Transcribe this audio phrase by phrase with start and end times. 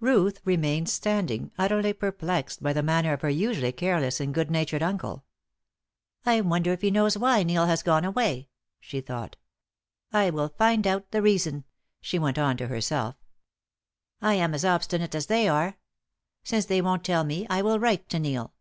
[0.00, 4.82] Ruth remained standing, utterly perplexed by the manner of her usually careless and good natured
[4.82, 5.24] uncle.
[6.26, 8.48] "I wonder if he knows why Neil has gone away?"
[8.80, 9.36] she thought.
[10.12, 11.62] "I will find out the reason,"
[12.00, 13.14] she went on to herself
[14.20, 15.76] "I am as obstinate as they are.
[16.42, 18.54] Since they won't tell me I will write to Neil."